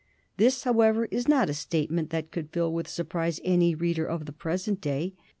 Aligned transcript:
This, 0.37 0.63
however, 0.63 1.05
is 1.11 1.27
not 1.27 1.47
a 1.47 1.53
statement 1.53 2.09
that 2.09 2.31
could 2.31 2.49
fill 2.49 2.73
with 2.73 2.87
surprise 2.87 3.39
any 3.43 3.75
reader 3.75 4.03
of 4.07 4.25
the 4.25 4.31
present 4.33 4.81
day. 4.81 5.13